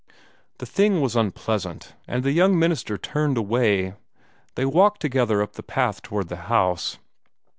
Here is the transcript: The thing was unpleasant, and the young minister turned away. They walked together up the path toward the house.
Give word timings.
The 0.57 0.65
thing 0.65 0.99
was 0.99 1.15
unpleasant, 1.15 1.93
and 2.07 2.23
the 2.23 2.31
young 2.31 2.57
minister 2.57 2.97
turned 2.97 3.37
away. 3.37 3.93
They 4.55 4.65
walked 4.65 4.99
together 4.99 5.43
up 5.43 5.53
the 5.53 5.61
path 5.61 6.01
toward 6.01 6.27
the 6.27 6.37
house. 6.49 6.97